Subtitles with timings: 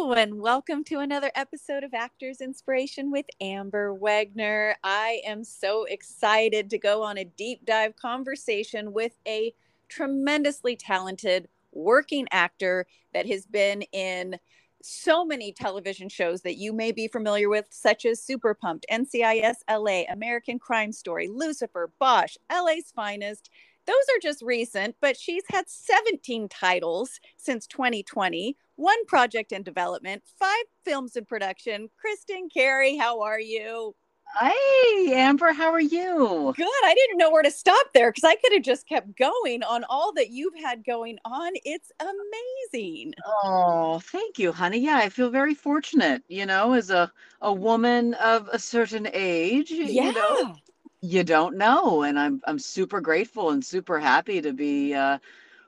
[0.00, 4.74] Hello, and welcome to another episode of Actors Inspiration with Amber Wegner.
[4.84, 9.52] I am so excited to go on a deep dive conversation with a
[9.88, 14.38] tremendously talented working actor that has been in
[14.84, 19.56] so many television shows that you may be familiar with, such as Super Pumped, NCIS
[19.68, 23.50] LA, American Crime Story, Lucifer, Bosch, LA's Finest.
[23.88, 30.22] Those are just recent, but she's had 17 titles since 2020, one project in development,
[30.38, 31.88] five films in production.
[31.96, 33.94] Kristin Carey, how are you?
[34.34, 35.54] Hi, Amber.
[35.54, 36.52] How are you?
[36.54, 36.68] Good.
[36.84, 39.84] I didn't know where to stop there because I could have just kept going on
[39.88, 41.52] all that you've had going on.
[41.64, 43.14] It's amazing.
[43.42, 44.80] Oh, thank you, honey.
[44.80, 49.70] Yeah, I feel very fortunate, you know, as a, a woman of a certain age.
[49.70, 50.04] Yeah.
[50.04, 50.56] You know,
[51.00, 52.02] you don't know.
[52.02, 55.18] And I'm I'm super grateful and super happy to be uh,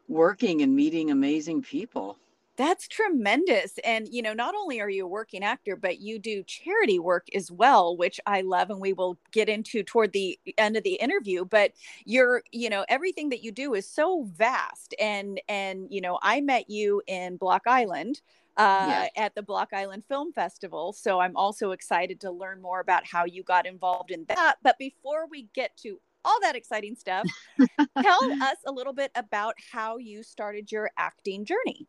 [0.09, 2.19] working and meeting amazing people.
[2.57, 3.79] That's tremendous.
[3.85, 7.27] And, you know, not only are you a working actor, but you do charity work
[7.35, 8.69] as well, which I love.
[8.69, 11.47] And we will get into toward the end of the interview.
[11.47, 11.73] But
[12.05, 14.95] you're, you know, everything that you do is so vast.
[15.01, 18.21] And, and, you know, I met you in Block Island
[18.61, 19.25] uh, Yeah.
[19.25, 20.93] at the Block Island Film Festival.
[20.93, 24.57] So I'm also excited to learn more about how you got involved in that.
[24.63, 27.27] But before we get to all that exciting stuff,
[28.03, 31.87] tell us a little bit about how you started your acting journey.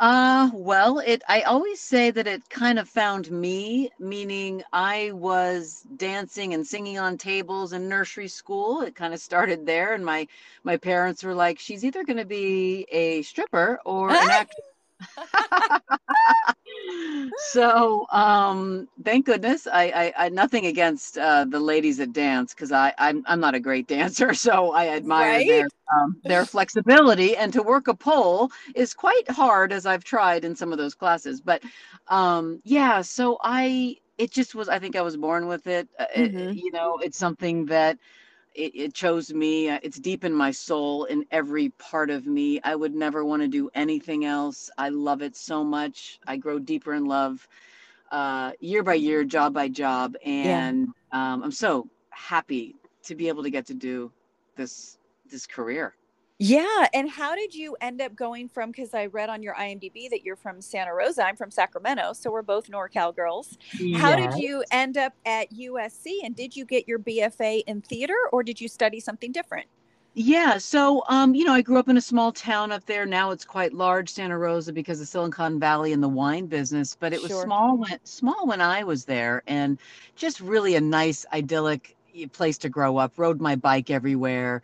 [0.00, 5.84] Uh, well, it I always say that it kind of found me, meaning I was
[5.96, 8.80] dancing and singing on tables in nursery school.
[8.82, 10.26] It kind of started there and my
[10.64, 14.62] my parents were like, she's either going to be a stripper or an actor.
[17.36, 22.72] So um thank goodness i i, I nothing against uh the ladies that dance because
[22.72, 27.52] i I'm, I'm not a great dancer so i admire their um, their flexibility and
[27.52, 31.40] to work a pole is quite hard as i've tried in some of those classes
[31.40, 31.62] but
[32.08, 36.06] um yeah so i it just was i think i was born with it, uh,
[36.14, 36.54] it- Mhm.
[36.54, 37.98] you know it's something that
[38.54, 39.68] it, it chose me.
[39.70, 42.60] uh, It's deep in my soul, in every part of me.
[42.64, 44.70] I would never want to do anything else.
[44.78, 46.20] I love it so much.
[46.26, 47.46] I grow deeper in love
[48.10, 50.16] uh, year by year, job by job.
[50.24, 54.12] And um, I'm so happy to be able to get to do
[54.56, 54.98] this
[55.30, 55.94] this career.
[56.38, 56.88] Yeah.
[56.92, 58.70] And how did you end up going from?
[58.72, 61.24] Because I read on your IMDb that you're from Santa Rosa.
[61.24, 62.14] I'm from Sacramento.
[62.14, 63.56] So we're both NorCal girls.
[63.94, 66.18] How did you end up at USC?
[66.24, 69.66] And did you get your BFA in theater or did you study something different?
[70.14, 73.06] Yeah, so um, you know, I grew up in a small town up there.
[73.06, 76.94] Now it's quite large, Santa Rosa, because of Silicon Valley and the wine business.
[76.98, 77.44] But it was Sure.
[77.44, 79.80] small when small when I was there, and
[80.14, 81.96] just really a nice, idyllic
[82.32, 83.14] place to grow up.
[83.16, 84.60] Rode my bike everywhere,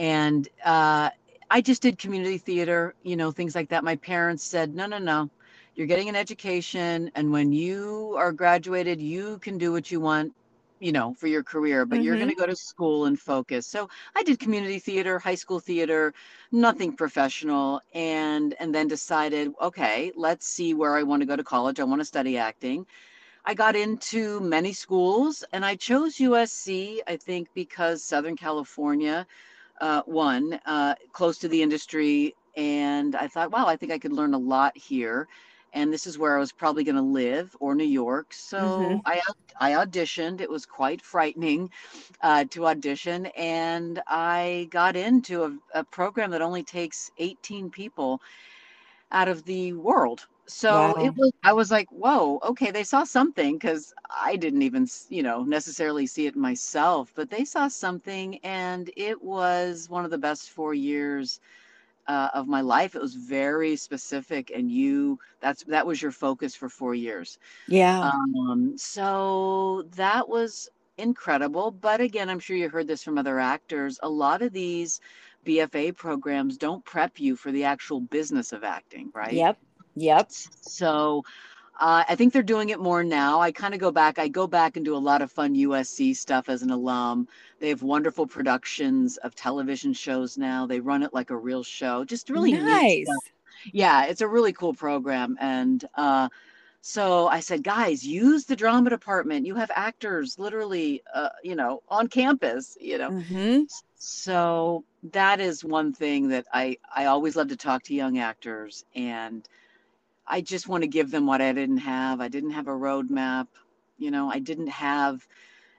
[0.00, 1.10] and uh,
[1.50, 3.84] I just did community theater, you know, things like that.
[3.84, 5.30] My parents said, "No, no, no,
[5.76, 10.34] you're getting an education, and when you are graduated, you can do what you want."
[10.80, 12.28] You know, for your career, but you're Mhm.
[12.28, 13.66] going to go to school and focus.
[13.68, 16.14] So I did community theater, high school theater,
[16.52, 21.44] nothing professional, and and then decided, okay, let's see where I want to go to
[21.44, 21.80] college.
[21.80, 22.86] I want to study acting.
[23.46, 29.26] I got into many schools, and I chose USC, I think, because Southern California,
[29.80, 34.12] uh, one, uh, close to the industry, and I thought, wow, I think I could
[34.12, 35.28] learn a lot here.
[35.72, 38.32] And this is where I was probably going to live, or New York.
[38.32, 39.04] So Mhm.
[39.04, 39.20] I
[39.60, 40.40] I auditioned.
[40.40, 41.70] It was quite frightening
[42.22, 48.20] uh, to audition, and I got into a, a program that only takes 18 people
[49.12, 50.26] out of the world.
[50.46, 51.00] So Wow.
[51.00, 55.22] it was, I was like, whoa, okay, they saw something because I didn't even, you
[55.22, 60.18] know, necessarily see it myself, but they saw something, and it was one of the
[60.18, 61.40] best four years
[62.08, 62.94] uh, of my life.
[62.94, 67.38] It was very specific, and you, that's that was your focus for four years.
[67.66, 68.12] Yeah.
[68.46, 71.70] Um, so that was incredible.
[71.70, 73.98] But again, I'm sure you heard this from other actors.
[74.02, 75.00] A lot of these
[75.46, 79.34] BFA programs don't prep you for the actual business of acting, right?
[79.34, 79.58] Yep.
[79.96, 80.30] Yep.
[80.60, 81.24] So
[81.80, 83.40] uh, I think they're doing it more now.
[83.40, 84.18] I kind of go back.
[84.18, 87.26] I go back and do a lot of fun USC stuff as an alum.
[87.58, 90.66] They have wonderful productions of television shows now.
[90.66, 92.04] They run it like a real show.
[92.04, 93.08] Just really Nice.
[93.72, 95.36] Yeah, it's a really cool program.
[95.40, 96.28] And uh,
[96.82, 99.46] so I said, guys, use the drama department.
[99.46, 103.10] You have actors literally, uh, you know, on campus, you know.
[103.10, 103.62] hmm
[104.02, 108.84] So that is one thing that I I always love to talk to young actors,
[108.94, 109.46] and
[110.26, 112.20] I just want to give them what I didn't have.
[112.20, 113.48] I didn't have a roadmap,
[113.98, 114.30] you know.
[114.30, 115.26] I didn't have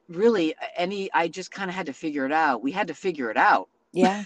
[0.10, 1.12] really any.
[1.14, 2.64] I just kind of had to figure it out.
[2.64, 4.26] We had to figure it out Yeah.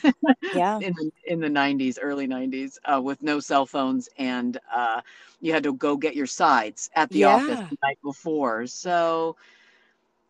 [0.52, 0.82] Yeah.
[0.82, 5.02] in the in the 90s, early 90s, uh, with no cell phones, and uh,
[5.42, 8.68] you had to go get your sides at the office the night before.
[8.68, 9.36] So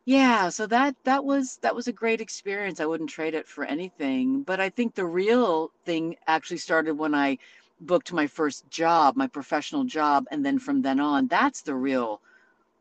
[0.05, 2.79] yeah, so that that was that was a great experience.
[2.79, 4.43] I wouldn't trade it for anything.
[4.43, 7.37] But I think the real thing actually started when I
[7.81, 12.21] booked my first job, my professional job, and then from then on, that's the real,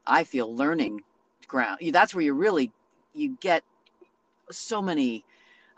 [0.06, 1.02] I feel, learning
[1.48, 1.78] ground.
[1.92, 2.72] That's where you really
[3.14, 3.64] you get
[4.50, 5.24] so many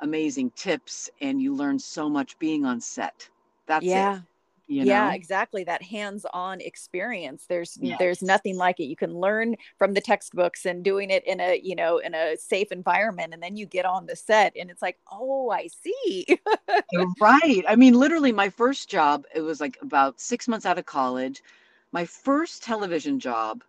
[0.01, 3.31] amazing tips and you learn so much being on set.
[3.67, 4.21] That's Yeah.
[4.21, 4.23] it.
[4.69, 7.99] You yeah exactly that hands-on experience there's Yes.
[7.99, 11.61] there's nothing like it you can learn from the textbooks and doing it in a
[11.63, 14.83] you know in a safe environment and then you get on the set and it's
[14.83, 16.27] like oh i see
[17.21, 17.65] right.
[17.69, 21.43] I mean, literally, my first job, it was like about six months out of college.
[21.93, 23.63] My first television job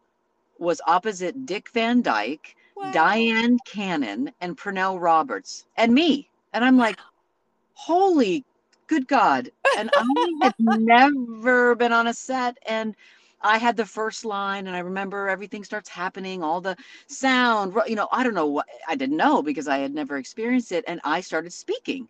[0.59, 2.91] was opposite Dick Van Dyke, Wow.
[2.91, 6.29] Dyan Cannon, and Pernell Roberts, and me.
[6.53, 6.97] And I'm like,
[7.73, 8.43] holy
[8.87, 9.51] good God.
[9.77, 10.03] And I
[10.41, 12.57] had never been on a set.
[12.67, 12.95] And
[13.41, 16.75] I had the first line, and I remember everything starts happening, all the
[17.07, 20.71] sound, you know, I don't know what I didn't know because I had never experienced
[20.71, 20.83] it.
[20.87, 22.07] And I started speaking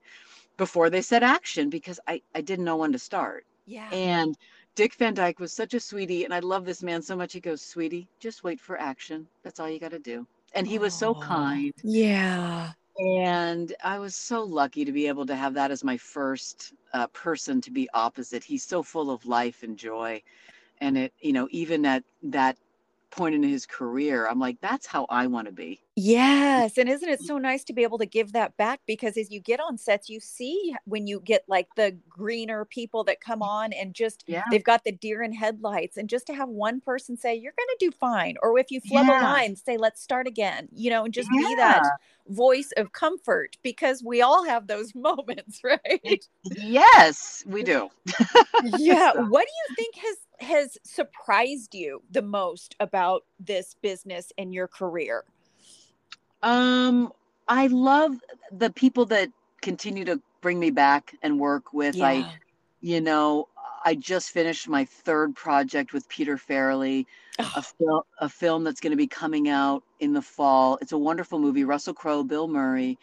[0.57, 3.45] before they said action because I, I didn't know when to start.
[3.65, 4.37] yeah And
[4.75, 7.33] Dick Van Dyke was such a sweetie, and I love this man so much.
[7.33, 9.27] He goes, Sweetie, just wait for action.
[9.43, 10.27] That's all you got to do.
[10.53, 11.73] And he was so kind.
[11.83, 16.73] yeah And I was so lucky to be able to have that as my first
[16.93, 18.43] uh, person to be opposite.
[18.43, 20.23] He's so full of life and joy.
[20.81, 22.57] And it, you know, even at that
[23.09, 25.79] point in his career, I'm like, that's how I want to be.
[25.95, 26.77] Yes.
[26.77, 27.25] And isn't it mm.
[27.25, 28.81] so nice to be able to give that back?
[28.85, 33.03] Because as you get on sets, you see when you get like the greener people
[33.05, 33.47] that come mm.
[33.47, 34.43] on and just Yeah.
[34.51, 35.97] they've got the deer in headlights.
[35.97, 38.35] And just to have one person say, You're going to do fine.
[38.43, 39.21] Or if you flub Yeah.
[39.21, 41.83] a line, say, Let's start again, you know, and just be that
[42.27, 46.25] voice of comfort because we all have those moments, right?
[46.43, 47.89] Yes, we do.
[48.77, 49.13] yeah.
[49.13, 54.53] So- What do you think has has surprised you the most about this business and
[54.53, 55.23] your career?
[56.43, 57.11] Um,
[57.47, 58.15] I love
[58.51, 59.29] the people that
[59.61, 61.99] continue to bring me back and work with.
[62.01, 62.31] I,
[62.81, 63.47] you know,
[63.83, 67.05] I just finished my third project with Peter Farrelly,
[67.39, 70.77] a film, a film that's going to be coming out in the fall.
[70.81, 71.63] It's a wonderful movie.
[71.63, 72.97] Russell Crowe, Bill Murray,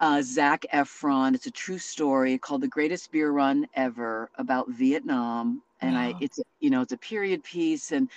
[0.00, 1.34] uh, Zac Efron.
[1.34, 6.40] It's a true story called "The Greatest Beer Run Ever" about Vietnam, and I, it's
[6.60, 8.08] you know, it's a period piece, and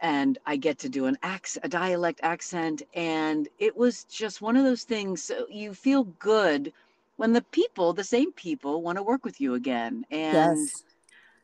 [0.00, 4.56] and I get to do an accent, a dialect accent, and it was just one
[4.56, 5.22] of those things.
[5.22, 6.72] So you feel good
[7.16, 10.70] when the people, the same people, want to work with you again, and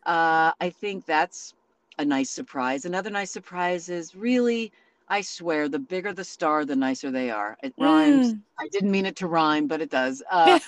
[0.06, 1.54] uh, I think that's
[1.98, 2.84] a nice surprise.
[2.84, 4.72] Another nice surprise is really,
[5.08, 7.56] I swear, the bigger the star, the nicer they are.
[7.62, 8.32] It rhymes.
[8.32, 8.40] Mm.
[8.58, 10.22] I didn't mean it to rhyme, but it does.
[10.30, 10.58] Uh,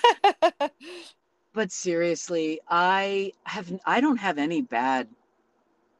[1.53, 5.07] but seriously, I have I don't have any bad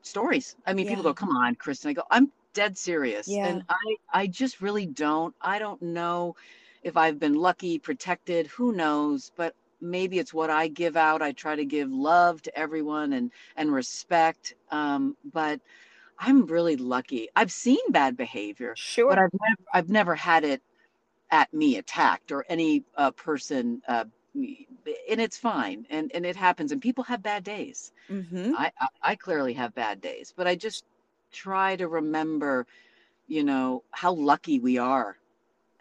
[0.01, 0.55] stories.
[0.65, 3.45] I mean, people go, "Come on, Kristin." I go, "I'm dead serious," Yeah.
[3.45, 5.35] and I I just really don't.
[5.41, 6.35] I don't know
[6.83, 8.47] if I've been lucky, protected.
[8.47, 9.31] Who knows?
[9.35, 11.21] But maybe it's what I give out.
[11.21, 14.55] I try to give love to everyone and and respect.
[14.71, 15.61] Um, but
[16.19, 17.29] I'm really lucky.
[17.35, 19.07] I've seen bad behavior, sure.
[19.07, 20.61] but I've never I've never had it
[21.31, 23.81] at me attacked or any uh, person.
[23.87, 24.05] Uh,
[25.09, 27.91] and it's fine, and and it happens, and people have bad days.
[28.07, 30.83] hmm I, I I clearly have bad days, but I just
[31.31, 32.65] try to remember,
[33.27, 35.17] you know, how lucky we are.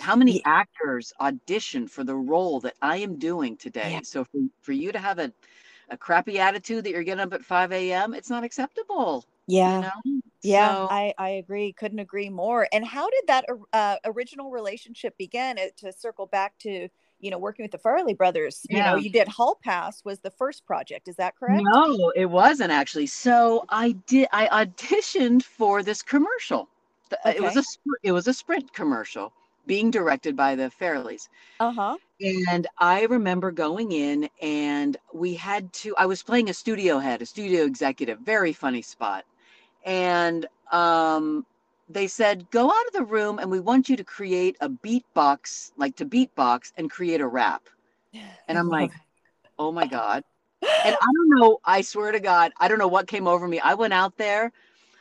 [0.00, 3.92] How many Ye- actors audition for the role that I am doing today?
[3.92, 4.00] Yeah.
[4.02, 5.32] So for, for you to have a,
[5.90, 9.24] a crappy attitude that you're getting up at 5 a.m., it's not acceptable.
[9.46, 9.76] Yeah.
[9.76, 10.20] You know?
[10.42, 11.72] Yeah, So- I, I agree.
[11.72, 12.68] Couldn't agree more.
[12.72, 15.56] And how did that uh, original relationship begin?
[15.78, 16.88] To circle back to,
[17.20, 18.96] you know, working with the Farrelly brothers, you know, Yeah.
[18.96, 21.08] you did Hall Pass was the first project.
[21.08, 21.62] Is that correct?
[21.64, 23.06] No, it wasn't actually.
[23.06, 24.28] So I did.
[24.32, 26.68] I auditioned for this commercial.
[27.10, 27.62] The- It was a
[28.02, 29.32] it was a Sprint commercial
[29.66, 31.28] being directed by the Farrellys.
[31.60, 31.96] Uh huh.
[32.20, 37.22] And I remember going in and we had to, I was playing a studio head,
[37.22, 39.24] a studio executive, very funny spot.
[39.84, 41.46] And um,
[41.88, 45.72] they said, go out of the room and we want you to create a beatbox,
[45.76, 47.68] like to beatbox and create a rap.
[48.46, 48.92] And I'm like,
[49.58, 50.24] oh my God.
[50.62, 53.58] And I don't know, I swear to God, I don't know what came over me.
[53.60, 54.52] I went out there,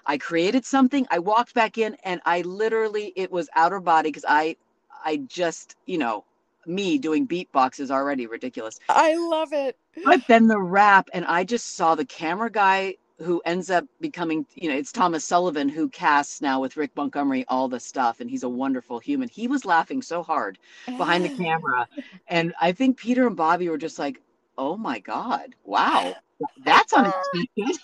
[0.05, 4.25] I created something, I walked back in, and I literally, it was outer body because
[4.27, 4.55] I,
[5.03, 6.25] I just, you know,
[6.65, 8.79] me doing beatbox is already ridiculous.
[8.89, 9.77] I love it.
[10.05, 14.45] I've been the rap, and I just saw the camera guy who ends up becoming,
[14.53, 18.29] you know, it's Thomas Sullivan who casts now with Rick Montgomery all the stuff, and
[18.29, 19.27] he's a wonderful human.
[19.27, 21.87] He was laughing so hard behind the camera,
[22.27, 24.21] and I think Peter and Bobby were just like,
[24.57, 26.15] "Oh my God, wow,
[26.63, 27.81] that's uh, unexpected."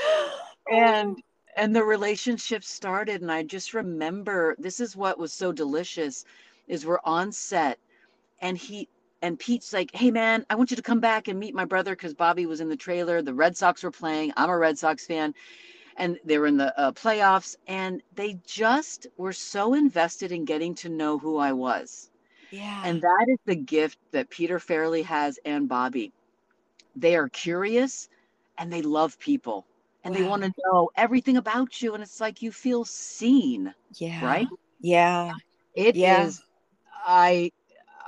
[0.72, 1.16] and
[1.56, 6.24] and the relationship started, and I just remember this is what was so delicious,
[6.66, 7.78] is we're on set,
[8.40, 8.88] and he
[9.22, 11.92] and Pete's like, "Hey man, I want you to come back and meet my brother
[11.94, 13.22] because Bobby was in the trailer.
[13.22, 14.32] The Red Sox were playing.
[14.36, 15.34] I'm a Red Sox fan,
[15.96, 20.74] and they were in the uh, playoffs, and they just were so invested in getting
[20.76, 22.10] to know who I was.
[22.50, 26.12] Yeah, And that is the gift that Peter Farrelly has and Bobby.
[26.96, 28.08] They are curious,
[28.58, 29.66] and they love people,
[30.04, 34.20] and they want to know everything about you, and it's like you feel seen, yeah,
[34.20, 34.48] right?
[34.80, 35.36] Yeah,
[35.74, 36.40] It is.
[36.42, 37.02] Yeah.
[37.06, 37.50] I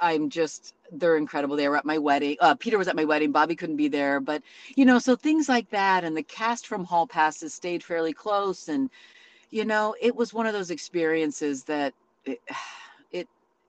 [0.00, 1.56] I'm just they're incredible.
[1.56, 2.36] They were at my wedding.
[2.40, 3.32] Uh, Peter was at my wedding.
[3.32, 4.42] Bobby couldn't be there, but
[4.76, 8.68] you know, so things like that, and the cast from Hall Passes stayed fairly close,
[8.68, 8.90] and
[9.50, 11.94] you know, it was one of those experiences that
[12.24, 12.40] it,
[13.12, 13.28] it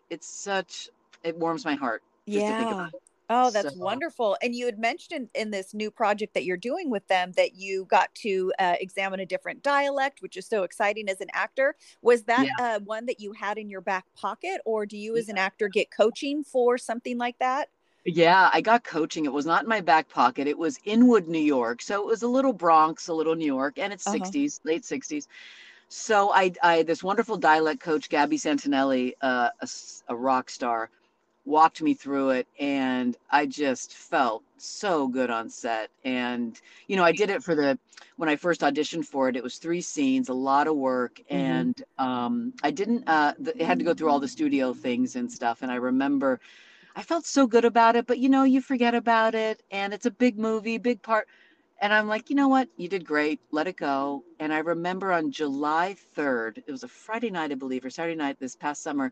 [0.09, 0.89] it's such
[1.23, 2.89] it warms my heart just to think yeah.
[3.29, 4.37] Oh, that's So wonderful.
[4.41, 7.55] And you had mentioned in, in this new project that you're doing with them that
[7.55, 11.75] you got to uh, examine a different dialect, which is so exciting as an actor.
[12.01, 15.15] Was that yeah, uh, one that you had in your back pocket, or do you
[15.15, 17.69] as an actor get coaching for something like that?
[18.05, 19.25] yeah, I got coaching.
[19.25, 20.47] It was not in my back pocket.
[20.47, 21.81] It was in Inwood, New York.
[21.81, 24.33] So it was a little Bronx, a little New York, and it's Uh-huh.
[24.43, 25.27] 60s, late 60s.
[25.87, 29.67] So I, I this wonderful dialect coach, Gabby Santinelli, uh, a,
[30.09, 30.89] a rock star,
[31.45, 35.89] walked me through it, and I just felt so good on set.
[36.03, 37.77] And you know, I did it for the
[38.17, 39.35] when I first auditioned for it.
[39.35, 43.03] It was three scenes, a lot of work, hmm and um, I didn't.
[43.07, 45.61] Uh, th- it had to go through all the studio things and stuff.
[45.61, 46.39] And I remember
[46.95, 50.05] I felt so good about it, but you know, you forget about it, and it's
[50.05, 51.27] a big movie, big part.
[51.81, 52.69] And I'm like, you know what?
[52.77, 53.39] You did great.
[53.51, 54.23] Let it go.
[54.39, 58.15] And I remember on July 3rd, it was a Friday night, I believe, or Saturday
[58.15, 59.11] night this past summer,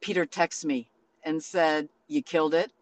[0.00, 0.88] Peter texted me
[1.24, 2.72] and said, You killed it.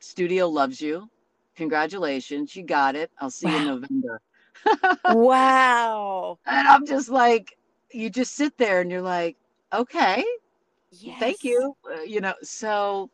[0.00, 1.08] Studio loves you.
[1.56, 2.54] Congratulations.
[2.56, 3.10] You got it.
[3.18, 4.20] I'll see you in November.
[5.06, 6.38] Wow.
[6.46, 7.56] And I'm just like,
[7.92, 9.36] you just sit there and you're like,
[9.72, 10.24] okay,
[11.18, 11.74] thank you.
[11.90, 13.10] Uh, you know, so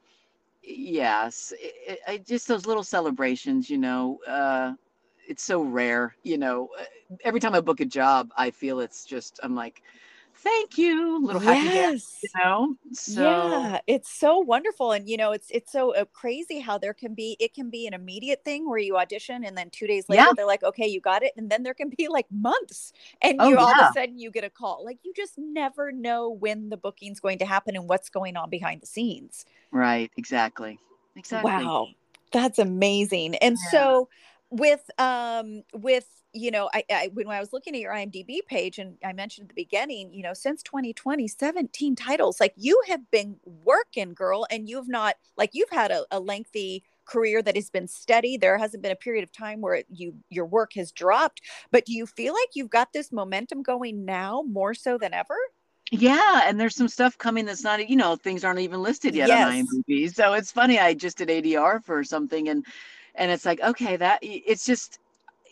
[0.62, 4.72] yes, it, it, I just those little celebrations, you know, uh,
[5.28, 6.68] it's so rare, you know.
[6.78, 6.84] uh,
[7.24, 9.82] Every time I book a job, I feel it's just, I'm like,
[10.44, 12.36] thank you, little happy dance, you Yes.
[12.36, 12.76] know.
[12.92, 16.94] So Yeah, it's so wonderful and you know it's it's so uh, crazy how there
[16.94, 20.08] can be it can be an immediate thing where you audition and then 2 days
[20.08, 22.92] later yeah, they're like okay you got it and then there can be like months
[23.22, 25.92] and oh you all of a sudden you get a call like you just never
[25.92, 29.44] know when the booking's going to happen and what's going on behind the scenes.
[29.72, 30.78] right, exactly,
[31.16, 31.72] exactly.
[31.72, 31.88] Wow,
[32.32, 33.34] that's amazing.
[33.36, 34.08] And Yeah, so
[34.50, 38.78] with um with you know I, I when I was looking at your IMDb page
[38.78, 42.40] and I mentioned at the beginning, you know, since 2020, 17 titles.
[42.40, 46.84] Like you have been working, girl, and you've not like you've had a, a lengthy
[47.06, 48.36] career that has been steady.
[48.36, 51.40] There hasn't been a period of time where you your work has dropped.
[51.70, 55.36] But do you feel like you've got this momentum going now more so than ever?
[55.90, 59.30] yeah, and there's some stuff coming that's not, you know, things aren't even listed yet
[59.30, 60.12] on IMDb.
[60.12, 60.78] So it's funny.
[60.78, 62.64] I just did ADR for something, and
[63.14, 64.98] and it's like, okay, that it's just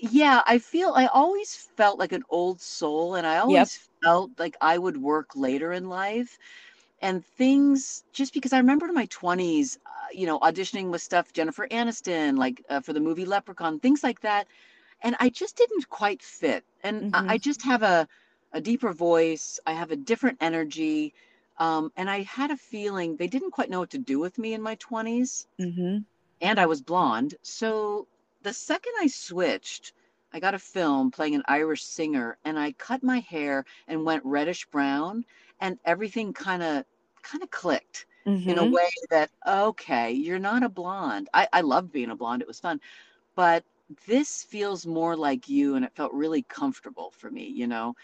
[0.03, 3.69] yeah, I feel I always felt like an old soul and I Yep.
[3.69, 6.39] always felt like I would work later in life
[7.03, 11.33] and things just because I remember in my 20s, uh, you know, auditioning with stuff
[11.33, 14.49] Jennifer Aniston like uh, for the movie Leprechaun, things like that,
[15.03, 16.65] and I just didn't quite fit.
[16.85, 17.39] And I, I Mhm.
[17.39, 18.09] just have a
[18.53, 21.15] a deeper voice, I have a different energy.
[21.59, 24.55] Um, and I had a feeling they didn't quite know what to do with me
[24.55, 26.05] in my 20s Mhm.
[26.41, 27.35] and I was blonde.
[27.43, 28.09] So
[28.43, 29.93] the second I switched,
[30.33, 34.25] I got a film playing an Irish singer and I cut my hair and went
[34.25, 35.25] reddish brown
[35.61, 36.85] and everything kind of
[37.23, 38.07] kind of clicked
[38.47, 38.73] in a Mhm.
[38.73, 41.29] way that okay, you're not a blonde.
[41.35, 42.43] I I loved being a blonde.
[42.43, 42.81] It was fun.
[43.35, 43.65] But
[44.07, 47.95] this feels more like you and it felt really comfortable for me, you know.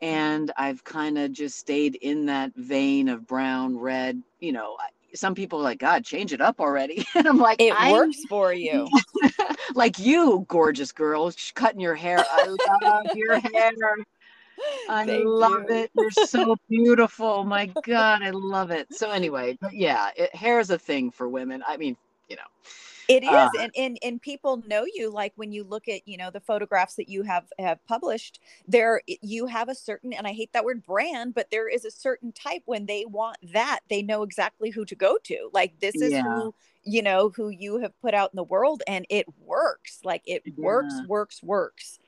[0.00, 4.76] And I've kind of just stayed in that vein of brown, red, you know.
[5.14, 7.04] Some people are like, God, change it up already.
[7.14, 8.88] And I'm like, It I works for you.
[9.74, 12.26] like you, gorgeous girl, cutting your hair.
[12.30, 13.72] I love your hair.
[14.88, 15.66] I Thank love you.
[15.70, 15.90] it.
[15.94, 17.44] You're so beautiful.
[17.44, 18.92] My God, I love it.
[18.92, 21.62] So anyway, but yeah, it, hair is a thing for women.
[21.66, 21.96] I mean,
[22.28, 22.42] you know,
[23.12, 25.10] It uh, and and and people know you.
[25.10, 29.02] Like when you look at you know the photographs that you have have published, there
[29.06, 32.32] you have a certain, and I hate that word brand, but there is a certain
[32.32, 35.50] type when they want that, they know exactly who to go to.
[35.52, 36.54] Like this is yeah, who
[36.84, 40.00] you know who you have put out in the world, and it works.
[40.04, 41.98] Like it works, works, works,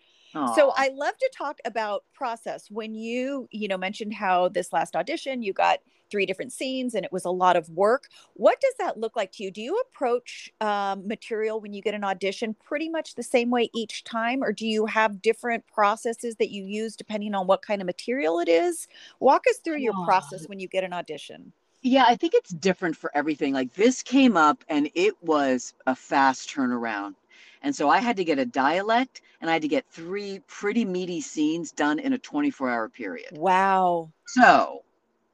[0.54, 2.70] So I love to talk about process.
[2.70, 7.04] When you, you know, mentioned how this last audition you got three different scenes and
[7.04, 8.08] it was a lot of work.
[8.34, 9.50] What does that look like to you?
[9.50, 13.70] Do you approach um, material when you get an audition pretty much the same way
[13.74, 17.80] each time, or do you have different processes that you use depending on what kind
[17.80, 18.86] of material it is?
[19.20, 21.52] Walk us through your process when you get an audition.
[21.82, 23.52] Yeah, I think it's different for everything.
[23.52, 27.14] Like this came up and it was a fast turnaround.
[27.64, 30.84] And so I had to get a dialect and I had to get three pretty
[30.84, 33.36] meaty scenes done in a 24 hour period.
[33.38, 34.10] Wow.
[34.26, 34.84] So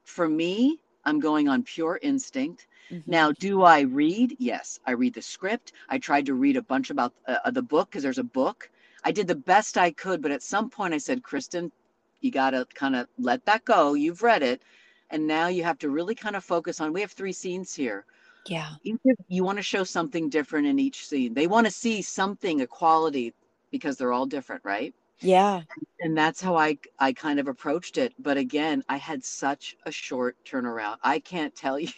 [0.04, 2.68] for me, I'm going on pure instinct.
[2.92, 3.02] Mhm.
[3.06, 4.36] Now, do I read?
[4.38, 5.72] Yes, I read the script.
[5.88, 8.70] I tried to read a bunch about uh, the book because there's a book.
[9.04, 11.72] I did the best I could, but at some point I said, Kristin,
[12.20, 13.94] you got to kind of let that go.
[13.94, 14.62] You've read it.
[15.10, 18.04] And now you have to really kind of focus on we have three scenes here.
[18.46, 18.70] Yeah.
[19.28, 21.34] You want to show something different in each scene.
[21.34, 23.34] They want to see something, a quality,
[23.70, 24.94] because they're all different, right?
[25.20, 25.62] Yeah.
[26.00, 28.14] and that's how I I kind of approached it.
[28.18, 30.96] But again, I had such a short turnaround.
[31.02, 31.92] I can't tell you.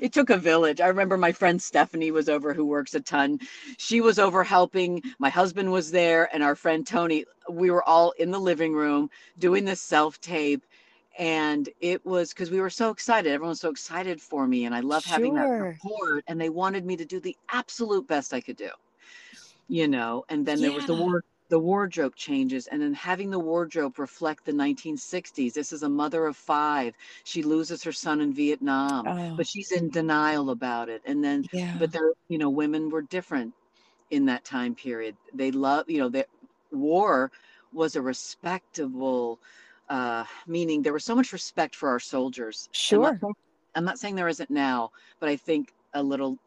[0.00, 0.80] It took a village.
[0.80, 3.38] I remember my friend Stephanie was over who works a ton.
[3.78, 5.02] She was over helping.
[5.18, 7.24] My husband was there and our friend Tony.
[7.50, 10.64] We were all in the living room doing this self-tape
[11.18, 13.30] and it was because we were so excited.
[13.32, 15.80] Everyone was so excited for me and I love having that Sure.
[15.80, 18.70] support and they wanted me to do the absolute best I could do.
[19.68, 23.38] You know, and then there was the war the wardrobe changes and then having the
[23.38, 26.92] wardrobe reflect the 1960s this is a mother of five
[27.24, 31.44] she loses her son in vietnam Oh, but she's in denial about it and then
[31.52, 31.72] yeah.
[31.72, 33.54] but there you know women were different
[34.10, 36.28] in that time period they love you know that
[36.72, 37.30] war
[37.72, 39.40] was a respectable
[39.88, 43.32] uh meaning there was so much respect for our soldiers I'm not Sure.
[43.74, 44.90] i'm not saying there isn't now
[45.20, 46.38] but i think a little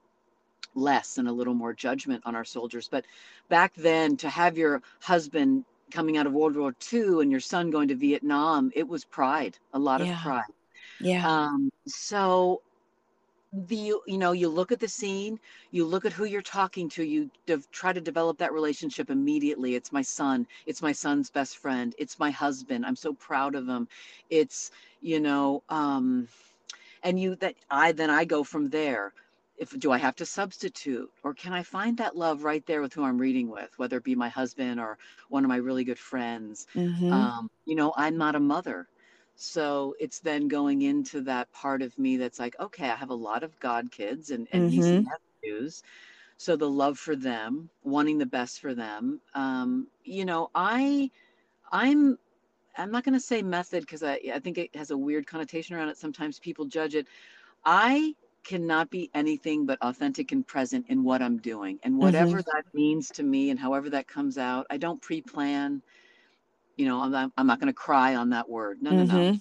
[0.76, 2.88] less and a little more judgment on our soldiers.
[2.88, 3.06] But
[3.50, 7.72] back then, to have your husband coming out of World War II and your son
[7.72, 10.44] going to Vietnam, it was pride, a lot of pride.
[11.00, 11.28] Yeah.
[11.28, 12.62] Um, so
[13.54, 15.40] the you know you look at the scene,
[15.72, 19.76] you look at who you're talking to, you de- try to develop that relationship immediately.
[19.76, 22.86] It's my son, it's my son's best friend, it's my husband.
[22.86, 23.88] I'm so proud of him.
[24.30, 26.28] It's you know, um,
[27.04, 29.14] and you that I then I go from there
[29.58, 32.94] if do I have to substitute or can I find that love right there with
[32.94, 34.98] who I'm reading with, whether it be my husband or
[35.30, 36.68] one of my really good friends?
[36.76, 38.88] hmm Um, you know, I'm not a mother.
[39.40, 43.16] So it's then going into that part of me that's like, okay, I have a
[43.16, 45.10] lot of God kids and, and nieces and hmm
[45.44, 45.84] nephews.
[46.38, 49.22] So the love for them, wanting the best for them.
[49.36, 51.12] Um, you know, I
[51.72, 52.18] I'm
[52.78, 55.76] I'm not going to say method because I, I think it has a weird connotation
[55.76, 55.98] around it.
[55.98, 57.08] Sometimes people judge it.
[57.66, 62.42] I cannot be anything but authentic and present in what I'm doing and hmm whatever
[62.42, 64.66] that means to me and however that comes out.
[64.70, 65.82] I don't pre plan.
[66.80, 68.82] You know, I'm not, I'm not going to cry on that word.
[68.82, 69.28] No, no, no.
[69.28, 69.36] hmm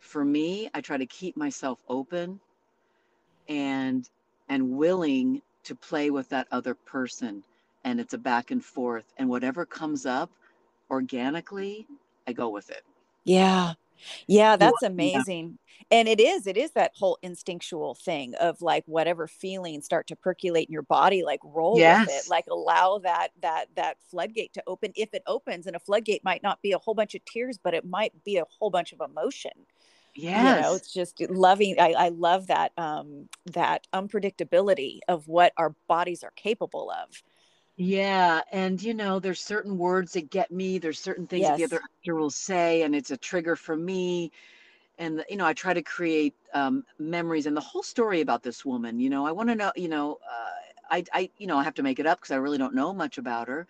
[0.00, 2.40] For me, I try to keep myself open
[3.48, 4.08] and
[4.48, 7.44] and willing to play with that other person
[7.84, 10.30] and it's a back and forth and whatever comes up
[10.90, 11.86] organically
[12.26, 12.84] i go with it
[13.24, 13.74] Yeah.
[14.26, 15.58] Yeah, that's want- yeah amazing.
[15.90, 20.16] And it is, it is that whole instinctual thing of like whatever feelings start to
[20.16, 24.62] percolate in your body, like roll with it, like allow that that that floodgate to
[24.66, 25.66] open if it opens.
[25.66, 28.36] And a floodgate might not be a whole bunch of tears, but it might be
[28.38, 29.52] a whole bunch of emotion.
[30.14, 31.76] Yeah, you know, it's just loving.
[31.78, 37.22] I, I love that um that unpredictability of what our bodies are capable of.
[37.76, 41.64] Yeah and you know there's certain words that get me there's certain things that the
[41.64, 44.30] other actor will say and it's a trigger for me
[44.98, 48.64] and you know i try to create um, memories and the whole story about this
[48.64, 50.50] woman you know i want to know you know uh,
[50.90, 52.92] I, I you know i have to make it up because i really don't know
[52.92, 53.66] much about her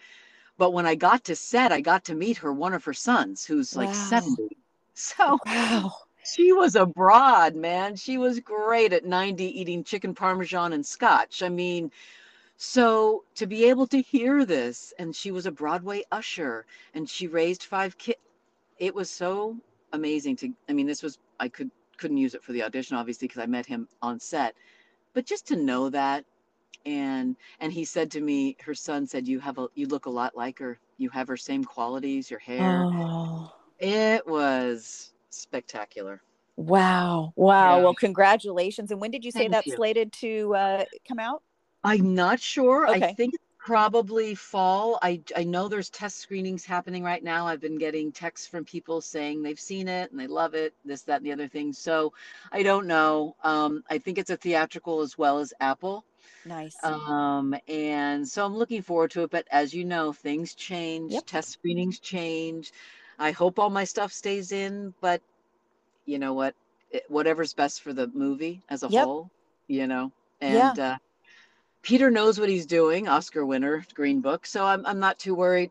[0.58, 3.44] but when i got to set i got to meet her one of her sons
[3.44, 3.94] who's like Wow.
[3.94, 4.56] 70
[4.94, 5.92] so Wow.
[6.24, 11.42] she was a broad man she was great at 90 eating chicken parmesan and scotch
[11.42, 11.90] i mean
[12.64, 17.26] so to be able to hear this and she was a broadway usher and she
[17.26, 18.20] raised five kids
[18.78, 19.56] it was so
[19.94, 23.26] amazing to i mean this was i could couldn't use it for the audition obviously
[23.26, 24.54] because i met him on set
[25.12, 26.24] but just to know that
[26.86, 30.10] and and he said to me her son said you have a you look a
[30.10, 33.52] lot like her you have her same qualities your hair Oh.
[33.80, 36.22] it was spectacular
[36.56, 37.32] Wow.
[37.36, 37.78] Wow.
[37.78, 38.90] yeah Well, congratulations.
[38.90, 41.42] And when did you say thank that's you slated to uh, come out?
[41.84, 47.02] I'm not sure i think it's probably fall i i know there's test screenings happening
[47.04, 50.54] right now i've been getting texts from people saying they've seen it and they love
[50.54, 52.12] it this that and the other thing so
[52.52, 56.04] i don't know um i think it's a theatrical as well as apple
[56.44, 56.90] Nice.
[56.90, 59.30] Um, and so I'm looking forward to it.
[59.30, 61.26] But as you know, things change, Yep.
[61.26, 62.72] test screenings change.
[63.18, 65.22] I hope all my stuff stays in, but
[66.06, 66.54] you know what?
[66.90, 68.90] It, whatever's best for the movie as a Yep.
[68.90, 69.30] whole,
[69.68, 70.12] you know.
[70.46, 70.74] Yeah.
[70.74, 70.96] And uh,
[71.82, 74.46] Peter knows what he's doing, Oscar winner, Green Book.
[74.46, 75.70] So I'm I'm not too worried.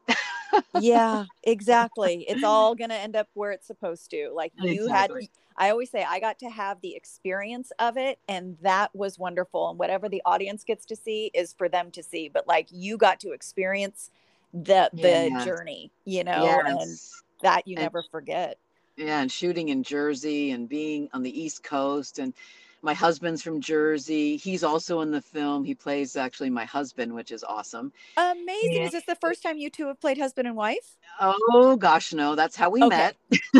[0.79, 2.25] yeah, exactly.
[2.27, 4.29] It's all going to end up where it's supposed to.
[4.33, 5.21] Like you Exactly.
[5.57, 9.17] had I always say I got to have the experience of it and that was
[9.19, 12.67] wonderful and whatever the audience gets to see is for them to see, but like
[12.71, 14.09] you got to experience
[14.53, 15.45] the the Yeah.
[15.45, 16.99] journey, you know, and
[17.41, 18.57] that you And- never forget.
[18.97, 22.19] Yeah, and shooting in Jersey and being on the East Coast.
[22.19, 22.33] And
[22.81, 24.37] my husband's from Jersey.
[24.37, 25.63] He's also in the film.
[25.63, 27.91] He plays actually my husband, which is awesome.
[28.17, 28.83] Amazing.
[28.83, 28.85] Yeah.
[28.85, 30.97] Is this the first time you two have played husband and wife?
[31.21, 32.85] Oh gosh, no, that's how we Okay.
[32.85, 33.15] met.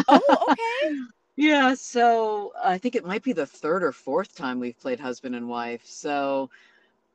[0.07, 1.07] Oh, okay.
[1.35, 5.35] Yeah, so I think it might be the third or fourth time we've played husband
[5.35, 5.81] and wife.
[5.85, 6.49] So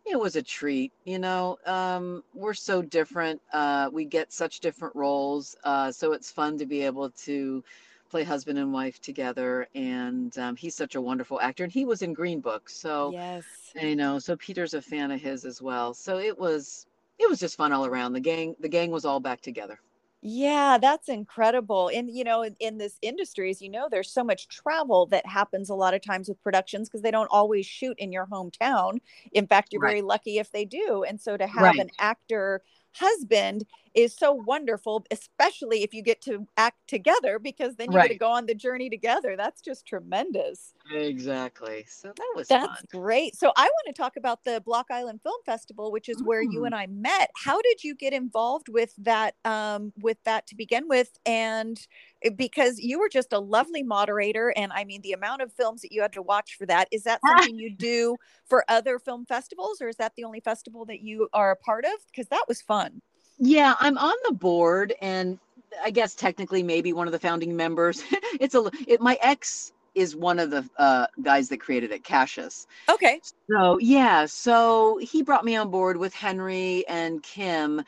[0.06, 1.58] it was a treat, you know.
[1.66, 3.40] Um, we're so different.
[3.52, 5.56] Uh, we get such different roles.
[5.64, 7.64] Uh, so it's fun to be able to
[8.08, 9.68] play husband and wife together.
[9.74, 11.64] And um, he's such a wonderful actor.
[11.64, 12.68] And he was in Green Book.
[12.68, 13.74] So, yes.
[13.74, 15.94] you know, so Peter's a fan of his as well.
[15.94, 16.86] So it was
[17.18, 18.12] it was just fun all around.
[18.14, 19.80] The gang the gang was all back together.
[20.22, 21.88] Yeah, that's incredible.
[21.94, 25.24] And you know, in, in this industry, as you know, there's so much travel that
[25.26, 28.98] happens a lot of times with productions because they don't always shoot in your hometown.
[29.32, 29.82] In fact, you're Right.
[29.82, 31.04] very lucky if they do.
[31.06, 31.78] And so to have Right.
[31.78, 32.62] an actor
[32.98, 38.08] husband is so wonderful, especially if you get to act together because then you get
[38.08, 39.36] to go on the journey together.
[39.36, 40.74] That's just tremendous.
[40.92, 41.84] Exactly.
[41.88, 42.76] So that was That's fun.
[42.92, 43.36] great.
[43.36, 46.60] So I want to talk about the Block Island Film Festival, which is where you
[46.60, 46.66] Mm.
[46.66, 47.30] and I met.
[47.36, 49.34] How did you get involved with that?
[49.44, 51.86] Um, with that to begin with, and it-
[52.30, 55.92] because you were just a lovely moderator, and I mean the amount of films that
[55.92, 56.88] you had to watch for that.
[56.90, 60.84] Is that something you do for other film festivals, or is that the only festival
[60.86, 61.92] that you are a part of?
[62.10, 63.00] Because that was fun.
[63.38, 65.38] Yeah, I'm on the board and
[65.82, 68.02] I guess technically maybe one of the founding members.
[68.40, 72.66] it's a it, my ex is one of the uh, guys that created it, Cassius.
[72.88, 73.20] Okay.
[73.50, 77.82] So yeah, so he brought me on board with Henry and Kim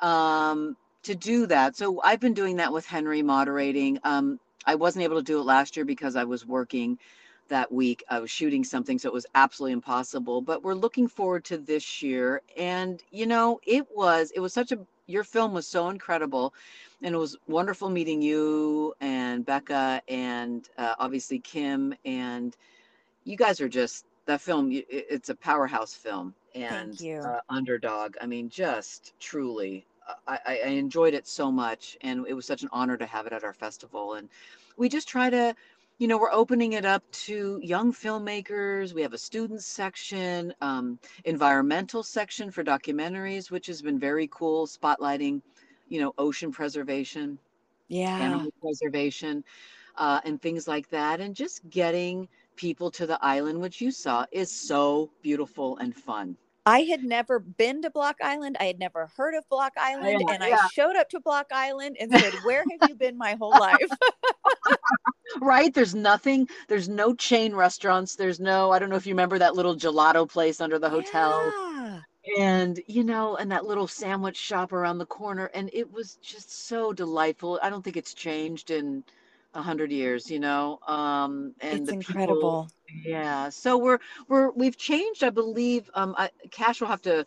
[0.00, 1.76] um, to do that.
[1.76, 3.98] So I've been doing that with Henry moderating.
[4.04, 6.98] Um, I wasn't able to do it last year because I was working
[7.48, 8.04] that week.
[8.08, 10.40] I was shooting something, so it was absolutely impossible.
[10.40, 12.42] But we're looking forward to this year.
[12.56, 16.54] And you know, it was it was such a your film was so incredible,
[17.02, 22.56] and it was wonderful meeting you and Becca and uh, obviously Kim and
[23.24, 24.70] you guys are just that film.
[24.70, 27.20] It's a powerhouse film and you.
[27.20, 28.16] Uh, underdog.
[28.20, 29.84] I mean, just truly.
[30.26, 33.32] I, I enjoyed it so much, and it was such an honor to have it
[33.32, 34.14] at our festival.
[34.14, 34.28] And
[34.76, 35.54] we just try to
[35.98, 38.92] you know, we're opening it up to young filmmakers.
[38.92, 44.66] We have a students section, um, environmental section for documentaries, which has been very cool,
[44.66, 45.42] spotlighting,
[45.88, 47.38] you know, ocean preservation,
[47.88, 48.18] Yeah.
[48.18, 49.44] animal preservation,
[49.96, 51.20] uh, and things like that.
[51.20, 56.36] And just getting people to the island, which you saw, is so beautiful and fun.
[56.64, 58.56] I had never been to Block Island.
[58.60, 60.22] I had never heard of Block Island.
[60.22, 60.56] Oh, yeah, and yeah.
[60.62, 63.78] I showed up to Block Island and said, Where have you been my whole life?
[65.40, 65.72] Right?
[65.72, 68.16] There's nothing, there's no chain restaurants.
[68.16, 71.54] There's no, I don't know if you remember that little gelato place under the hotel.
[71.56, 72.00] Yeah.
[72.38, 76.66] and you know and that little sandwich shop around the corner and it was just
[76.68, 79.02] so delightful i don't think it's changed in
[79.54, 82.70] a hundred years you know um and It's the people incredible.
[83.04, 87.26] yeah so we're we're we've changed i believe um I, cash will have to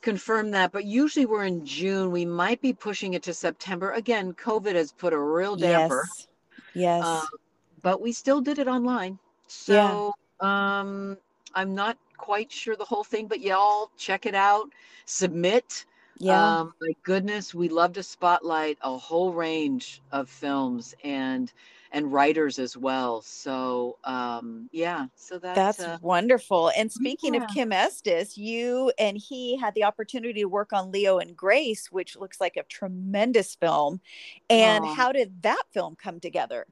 [0.00, 4.32] confirm that but usually we're in june we might be pushing it to september again
[4.32, 6.28] covid has put a real damper Yes.
[6.74, 7.06] Yes.
[7.06, 7.26] um,
[7.82, 9.18] but we still did it online.
[9.66, 9.90] Yeah.
[9.90, 11.16] So um,
[11.54, 14.68] I'm not quite sure the whole thing, but y'all check it out.
[15.06, 15.84] Submit.
[16.18, 16.60] Yeah.
[16.60, 21.52] Um, my goodness, we love to spotlight a whole range of films and
[21.90, 23.22] and writers as well.
[23.22, 26.70] So um, yeah, so that, That's uh, wonderful.
[26.76, 27.48] And speaking of.
[27.48, 32.16] Kim Estes, you and he had the opportunity to work on Leo and Grace, which
[32.16, 34.00] looks like a tremendous film.
[34.50, 34.94] And Aw.
[34.94, 36.66] how did that film come together?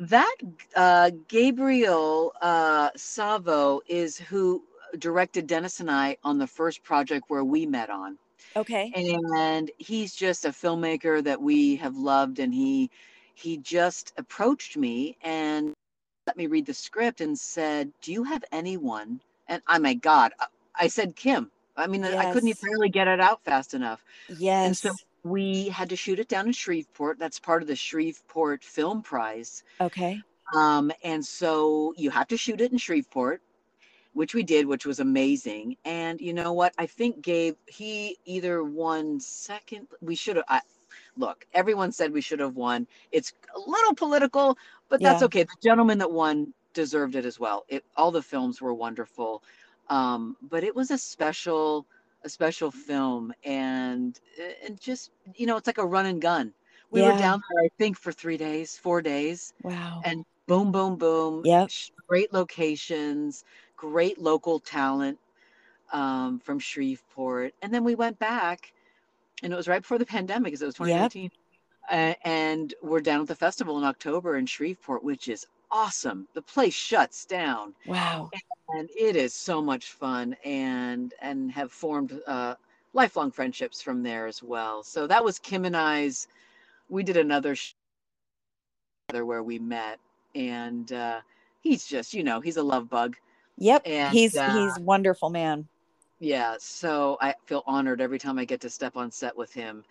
[0.00, 0.34] that
[0.74, 4.64] uh, Gabriel uh, Savo is who
[4.98, 8.18] directed Dennis and I on the first project where we met on.
[8.56, 8.96] Okay.
[8.96, 12.90] and he's just a filmmaker that we have loved and he
[13.34, 15.74] he just approached me and
[16.26, 20.32] let me read the script and said do you have anyone and oh my god
[20.40, 22.50] I- i said kim i mean i couldn't Yes.
[22.50, 24.64] even really get it out fast enough Yes.
[24.64, 24.90] and so
[25.24, 29.64] we had to shoot it down in shreveport that's part of the shreveport film prize
[29.80, 30.24] okay.
[30.56, 33.42] um, and so you have to shoot it in shreveport
[34.12, 35.76] which we did, which was amazing.
[35.84, 36.74] And you know what?
[36.78, 39.88] I think Gabe, he either won second.
[40.00, 40.62] We should have.
[41.16, 42.86] Look, everyone said we should have won.
[43.12, 44.56] It's a little political,
[44.88, 45.26] but that's Yeah.
[45.26, 45.42] okay.
[45.44, 47.64] The gentleman that won deserved it as well.
[47.68, 49.42] It, all the films were wonderful,
[49.88, 51.86] um, but it was a special,
[52.24, 54.18] a special film, and
[54.66, 56.52] and just you know, it's like a run and gun.
[56.90, 60.00] We were down there, I think, for three days, four days, Wow.
[60.04, 61.44] and boom, boom, boom.
[61.44, 61.68] Yep.
[61.68, 63.44] sh- Great locations,
[63.80, 65.18] great local talent
[65.92, 67.54] um, from Shreveport.
[67.62, 68.72] And then we went back,
[69.42, 71.12] and it was right before the pandemic, because it was Yep.
[71.12, 71.30] 2019.
[71.90, 76.28] Uh, and we're down at the festival in October in Shreveport, which is awesome.
[76.34, 78.30] The place shuts down, Wow.
[78.68, 82.54] and it is so much fun, and and have formed uh,
[82.92, 84.82] lifelong friendships from there as well.
[84.82, 86.28] So that was Kim and I's.
[86.88, 87.72] We did another sh-
[89.12, 89.98] where we met,
[90.34, 91.20] and uh,
[91.60, 93.16] he's just, you know, he's a love bug.
[93.60, 93.86] Yep.
[93.86, 95.68] And, he's uh, he's wonderful man.
[96.18, 99.84] Yeah, so I feel honored every time I get to step on set with him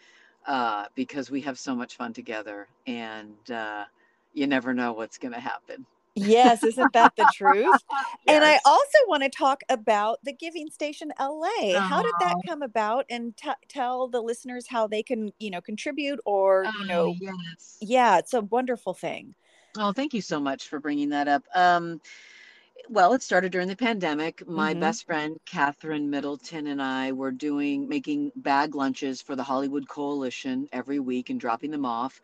[0.46, 3.86] uh, because we have so much fun together, and uh,
[4.34, 5.86] you never know what's going to happen.
[6.16, 7.84] Yes, isn't that the truth?
[8.28, 11.80] And I also want to talk about the Giving Station LA.
[11.80, 12.42] How did that Oh.
[12.48, 13.06] come about?
[13.10, 17.16] And t- tell the listeners how they can, you know, contribute or, you Oh, know,
[17.20, 17.78] yes.
[17.82, 19.34] yeah, it's a wonderful thing.
[19.78, 21.44] Oh, thank you so much for bringing that up.
[21.56, 22.02] Um,
[22.90, 24.48] well, it started during the pandemic.
[24.48, 24.80] My Mhm.
[24.80, 30.68] best friend, Catherine Middleton, and I were doing making bag lunches for the Hollywood Coalition
[30.74, 32.20] every week and dropping them off.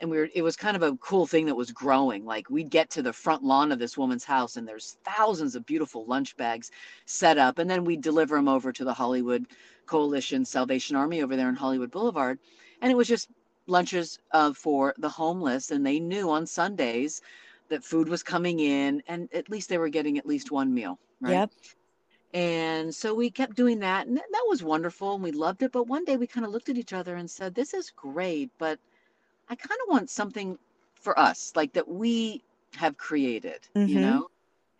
[0.00, 2.24] And we were, it was kind of a cool thing that was growing.
[2.24, 5.66] Like we'd get to the front lawn of this woman's house, and there's thousands of
[5.66, 6.70] beautiful lunch bags
[7.06, 7.58] set up.
[7.58, 9.46] And then we'd deliver them over to the Hollywood
[9.86, 12.38] Coalition Salvation Army over there in Hollywood Boulevard.
[12.80, 13.30] And it was just
[13.66, 15.70] lunches uh, for the homeless.
[15.72, 17.20] And they knew on Sundays
[17.68, 20.98] that food was coming in and at least they were getting at least one meal
[21.20, 21.50] right Yep.
[22.34, 25.86] and so we kept doing that and that was wonderful and we loved it but
[25.88, 28.78] one day we kind of looked at each other and said this is great but
[29.48, 30.58] i kind of want something
[30.94, 32.42] for us like that we
[32.76, 33.88] have created Mhm.
[33.88, 34.28] you know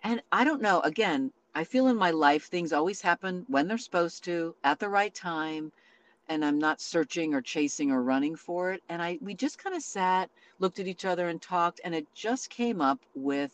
[0.02, 3.78] and i don't know again i feel in my life things always happen when they're
[3.78, 5.72] supposed to at the right time
[6.28, 9.74] and i'm not searching or chasing or running for it and i we just kind
[9.76, 10.30] of sat
[10.64, 13.52] looked at each other and talked and it just came up with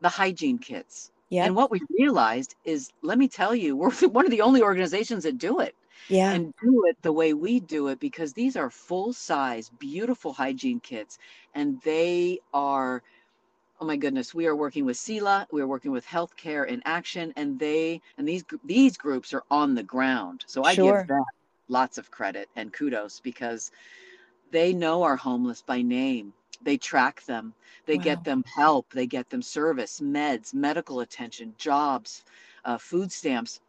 [0.00, 1.46] the hygiene kits Yep.
[1.46, 5.22] and what we realized is let me tell you we're one of the only organizations
[5.22, 5.76] that do it
[6.08, 6.32] yeah.
[6.32, 10.80] and do it the way we do it because these are full size beautiful hygiene
[10.80, 11.18] kits
[11.54, 13.02] and they are
[13.80, 17.32] oh my goodness we are working with SELA we are working with healthcare in action
[17.36, 20.98] and they and these these groups are on the ground so i Sure.
[20.98, 21.24] give them
[21.68, 23.70] lots of credit and kudos because
[24.50, 26.32] they know our homeless by name
[26.62, 27.54] they track them
[27.86, 27.98] they Wow.
[27.98, 32.24] get them help they get them service meds medical attention jobs
[32.64, 33.60] uh, food stamps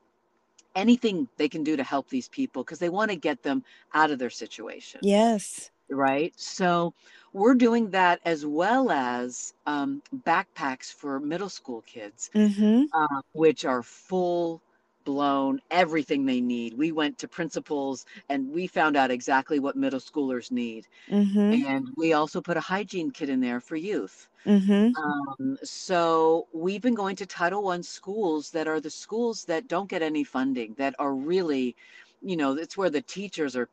[0.75, 3.63] anything they can do to help these people because they want to get them
[3.93, 5.71] out of their situation yes.
[5.89, 6.93] right so
[7.33, 12.85] we're doing that as well as um, backpacks for middle school kids Mm-hmm.
[12.93, 14.61] uh, which are full
[15.03, 19.99] blown everything they need we went to principals and we found out exactly what middle
[19.99, 21.61] schoolers need Mm-hmm.
[21.67, 24.91] and we also put a hygiene kit in there for youth Mm-hmm.
[24.97, 29.89] um, so we've been going to Title One schools that are the schools that don't
[29.89, 31.75] get any funding, that are really,
[32.21, 33.69] you know, it's where the teachers are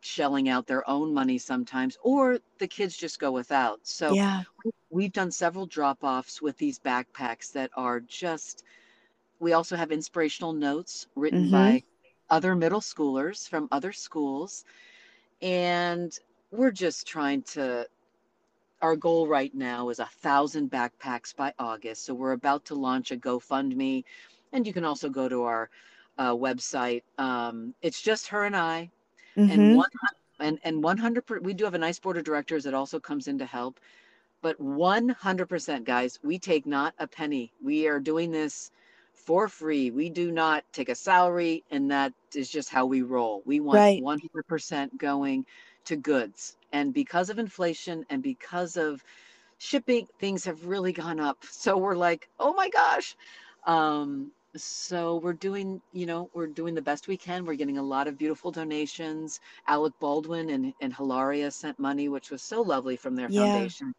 [0.00, 3.80] shelling out their own money sometimes, or the kids just go without.
[3.84, 4.44] So Yeah.
[4.90, 8.64] we've done several drop offs with these backpacks that are just,
[9.40, 11.50] we also have inspirational notes written Mhm.
[11.50, 11.82] by
[12.30, 14.64] other middle schoolers from other schools.
[15.42, 16.16] And
[16.50, 17.86] we're just trying to
[18.82, 22.04] our goal right now is a thousand backpacks by August.
[22.04, 24.04] So we're about to launch a GoFundMe,
[24.52, 25.70] and you can also go to our
[26.18, 27.02] uh, website.
[27.18, 28.90] Um, it's just her and I,
[29.36, 29.52] Mm-hmm.
[29.52, 29.88] and one
[30.40, 31.24] and and one hundred.
[31.42, 33.80] We do have a nice board of directors that also comes in to help,
[34.42, 37.52] but one hundred percent, guys, we take not a penny.
[37.62, 38.70] We are doing this
[39.26, 39.90] for free.
[39.90, 43.42] We do not take a salary, and that is just how we roll.
[43.46, 44.04] We want Right.
[44.04, 45.46] one hundred percent going
[45.86, 46.56] to goods.
[46.72, 49.02] And because of inflation and because of
[49.58, 51.38] shipping, things have really gone up.
[51.50, 53.16] So we're like, oh my gosh.
[53.66, 57.44] Um, so we're doing, you know, we're doing the best we can.
[57.44, 59.40] We're getting a lot of beautiful donations.
[59.68, 63.30] Alec Baldwin and, and Hilaria sent money, which was so lovely from their Yeah.
[63.30, 63.92] foundation.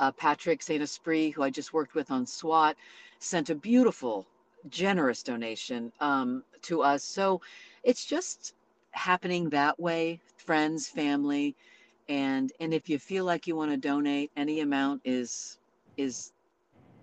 [0.00, 2.76] Uh, Patrick Saint Esprit, who I just worked with on SWAT,
[3.20, 4.26] sent a beautiful,
[4.70, 7.04] generous donation um, to us.
[7.04, 7.42] So
[7.84, 8.54] it's just
[8.92, 11.56] happening that way, friends, family,
[12.08, 15.58] and and if you feel like you want to donate, any amount is
[15.98, 16.32] is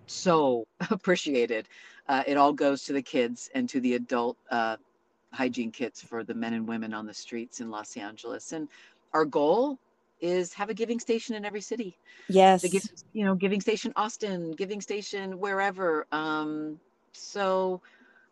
[0.06, 1.68] so appreciated.
[2.08, 4.76] uh, it all goes to the kids and to the adult uh,
[5.32, 8.52] hygiene kits for the men and women on the streets in Los Angeles.
[8.52, 8.68] And
[9.14, 9.78] our goal
[10.20, 11.96] is have a giving station in every city.
[12.28, 12.62] Yes.
[12.62, 16.06] The give, you know, giving station Austin, giving station wherever.
[16.12, 16.78] Um,
[17.12, 17.80] so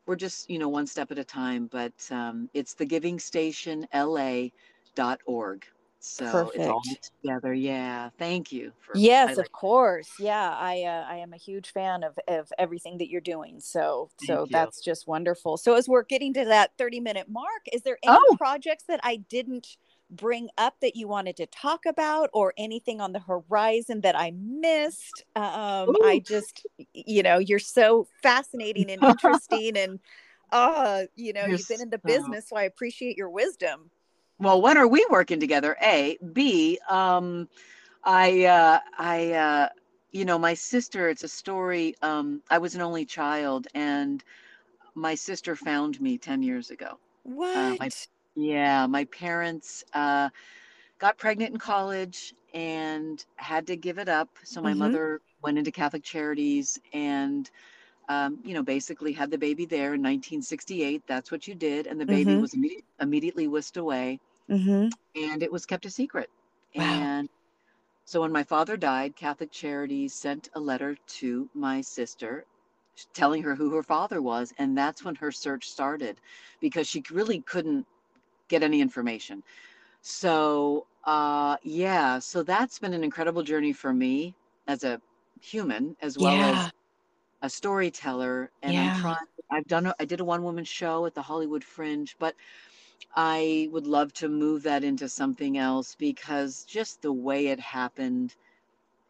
[0.07, 3.87] we're just, you know, one step at a time, but um, it's the giving station
[3.95, 5.67] LA.org.
[5.99, 6.57] So Perfect.
[6.57, 6.83] it's all
[7.21, 7.53] together.
[7.53, 8.11] Yeah.
[8.17, 8.71] Thank you.
[8.79, 10.09] For yes, of course.
[10.21, 10.57] Yeah.
[10.57, 13.59] I, uh, I am a huge fan of, of everything that you're doing.
[13.59, 14.49] So, Thank so you.
[14.53, 15.57] that's just wonderful.
[15.57, 18.37] So as we're getting to that 30 minute mark, is there any oh.
[18.39, 19.77] projects that I didn't
[20.11, 24.33] bring up that you wanted to talk about or anything on the horizon that I
[24.33, 25.25] missed?
[25.35, 30.01] Um, I just, you know, you're so fascinating and interesting and,
[30.53, 32.49] uh, you know, you're you've been in the business.
[32.49, 33.91] So I appreciate your wisdom
[34.39, 37.49] well when are we working together a b um
[38.05, 39.69] i uh i uh
[40.13, 44.23] you know my sister it's a story um i was an only child and
[44.95, 47.91] my sister found me 10 years ago what uh, my,
[48.37, 50.29] yeah my parents uh
[50.99, 54.81] got pregnant in college and had to give it up so my mm-hmm.
[54.81, 57.51] mother went into catholic charities and
[58.09, 61.03] um, you know, basically had the baby there in 1968.
[61.07, 61.87] That's what you did.
[61.87, 62.41] And the baby mm-hmm.
[62.41, 64.21] was imme- immediately whisked away.
[64.49, 64.89] Mm-hmm.
[65.21, 66.31] And it was kept a secret.
[66.75, 66.85] Wow.
[66.85, 67.29] And
[68.05, 72.45] so when my father died, Catholic Charities sent a letter to my sister
[73.13, 74.55] telling her who her father was.
[74.59, 76.21] And that's when her search started
[76.61, 77.87] because she really couldn't
[78.49, 79.43] get any information.
[80.03, 84.35] So, uh, yeah, so that's been an incredible journey for me
[84.67, 85.01] as a
[85.41, 86.67] human as well yeah.
[86.67, 86.73] as
[87.43, 88.95] a storyteller and yeah.
[88.95, 89.17] i'm trying
[89.51, 92.35] i've done a, i did a one woman show at the hollywood fringe but
[93.15, 98.35] i would love to move that into something else because just the way it happened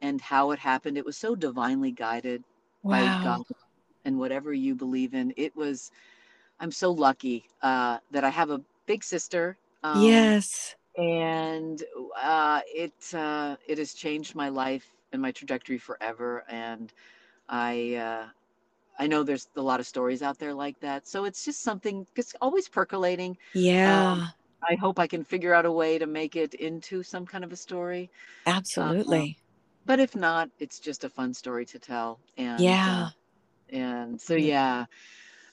[0.02, 2.42] and how it happened it was so divinely guided
[2.82, 2.90] wow.
[2.92, 3.44] by god
[4.04, 5.90] and whatever you believe in it was
[6.60, 11.82] i'm so lucky uh, that i have a big sister um, yes and
[12.20, 16.92] uh, it uh, it has changed my life and my trajectory forever and
[17.48, 18.26] I uh,
[18.98, 21.06] I know there's a lot of stories out there like that.
[21.06, 23.36] So it's just something it's always percolating.
[23.54, 24.12] Yeah.
[24.12, 24.28] Um,
[24.68, 27.52] I hope I can figure out a way to make it into some kind of
[27.52, 28.10] a story.
[28.46, 29.36] Absolutely.
[29.38, 29.42] Uh,
[29.84, 32.18] but if not, it's just a fun story to tell.
[32.36, 33.04] And yeah.
[33.04, 33.10] Uh,
[33.68, 34.86] and so yeah,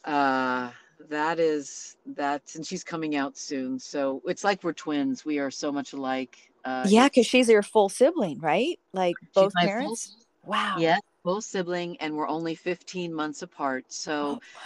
[0.06, 0.72] uh,
[1.10, 3.80] that is that, and she's coming out soon.
[3.80, 5.26] So it's like we're twins.
[5.26, 6.38] We are so much alike.
[6.66, 8.80] Uh, yeah, because she's your full sibling, right?
[8.94, 10.16] Like both parents.
[10.44, 10.76] Full, wow.
[10.78, 13.86] Yeah, full sibling and we're only 15 months apart.
[13.90, 14.60] So oh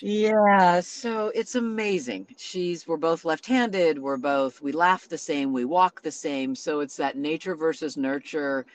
[0.00, 2.26] yeah, so it's amazing.
[2.36, 6.54] She's we're both left-handed, we're both we laugh the same, we walk the same.
[6.54, 8.66] So it's that nature versus nurture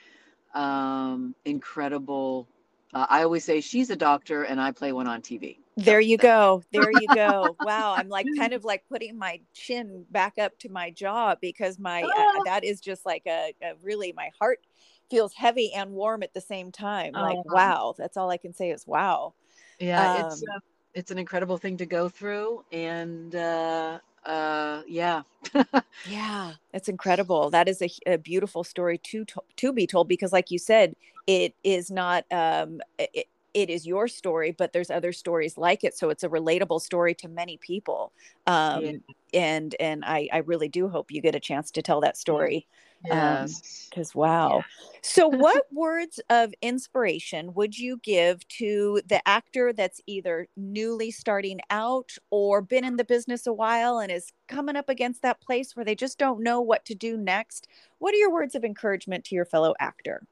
[0.54, 2.48] um incredible
[2.94, 5.58] uh, I always say she's a doctor and I play one on TV.
[5.78, 6.62] There you go.
[6.72, 7.56] There you go.
[7.60, 11.78] wow, I'm like kind of like putting my chin back up to my jaw because
[11.78, 14.60] my uh, that is just like a, a really my heart
[15.08, 17.12] feels heavy and warm at the same time.
[17.12, 17.54] Like, uh-huh.
[17.54, 19.34] wow, that's all I can say is wow.
[19.78, 20.58] Yeah, um, it's uh,
[20.94, 25.22] it's an incredible thing to go through, and uh, uh, yeah,
[26.08, 27.50] yeah, it's incredible.
[27.50, 29.24] That is a, a beautiful story to
[29.56, 30.94] to be told because, like you said,
[31.28, 33.26] it is not um, it,
[33.58, 35.98] it is your story, but there's other stories like it.
[35.98, 38.12] So it's a relatable story to many people.
[38.46, 38.92] Um, yeah.
[39.34, 42.66] And and I, I really do hope you get a chance to tell that story.
[43.04, 43.88] Yes.
[43.90, 44.56] Because um, wow.
[44.56, 44.62] Yeah.
[45.02, 51.60] so, what words of inspiration would you give to the actor that's either newly starting
[51.70, 55.74] out or been in the business a while and is coming up against that place
[55.74, 57.68] where they just don't know what to do next?
[57.98, 60.22] What are your words of encouragement to your fellow actor?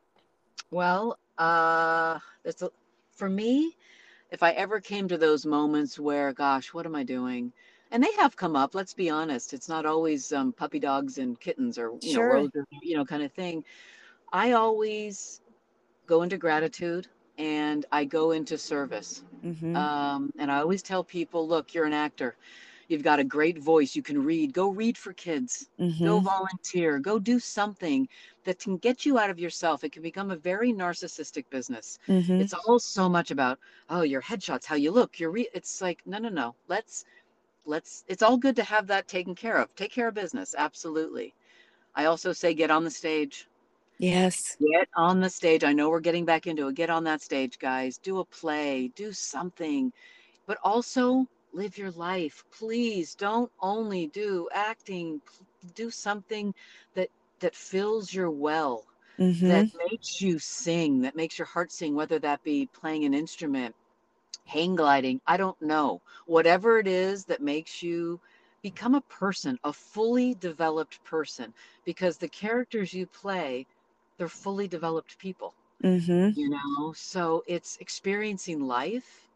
[0.70, 2.70] Well, uh, it's a,
[3.16, 3.76] for me,
[4.30, 7.52] if I ever came to those moments where, gosh, what am I doing?
[7.90, 8.74] And they have come up.
[8.74, 12.28] Let's be honest; it's not always um, puppy dogs and kittens or you sure.
[12.28, 13.64] know roses, you know, kind of thing.
[14.32, 15.40] I always
[16.06, 19.24] go into gratitude and I go into service.
[19.44, 19.76] Mm-hmm.
[19.76, 22.36] Um, and I always tell people, look, you're an actor.
[22.88, 23.96] You've got a great voice.
[23.96, 24.52] You can read.
[24.52, 25.68] Go read for kids.
[25.80, 26.04] Mm-hmm.
[26.04, 26.98] Go volunteer.
[26.98, 28.08] Go do something
[28.44, 29.82] that can get you out of yourself.
[29.82, 31.98] It can become a very narcissistic business.
[32.08, 32.40] Mm-hmm.
[32.40, 33.58] It's all so much about,
[33.90, 35.18] oh, your headshots, how you look.
[35.18, 35.48] You're re-.
[35.52, 36.54] it's like, no, no, no.
[36.68, 37.04] Let's
[37.64, 39.74] let's it's all good to have that taken care of.
[39.74, 40.54] Take care of business.
[40.56, 41.34] Absolutely.
[41.94, 43.48] I also say get on the stage.
[43.98, 44.56] Yes.
[44.60, 45.64] Get on the stage.
[45.64, 46.74] I know we're getting back into it.
[46.74, 47.98] Get on that stage, guys.
[47.98, 49.92] Do a play, do something.
[50.46, 51.26] But also
[51.56, 52.44] live your life.
[52.50, 55.20] Please don't only do acting.
[55.74, 56.54] Do something
[56.94, 57.08] that
[57.40, 58.84] that fills your well,
[59.18, 59.48] mm-hmm.
[59.48, 63.74] that makes you sing, that makes your heart sing, whether that be playing an instrument,
[64.44, 65.20] hang gliding.
[65.26, 66.00] I don't know.
[66.26, 68.20] Whatever it is that makes you
[68.62, 71.52] become a person, a fully developed person,
[71.84, 73.66] because the characters you play,
[74.16, 75.54] they're fully developed people.
[75.82, 76.38] Mm-hmm.
[76.38, 79.28] You know, so it's experiencing life,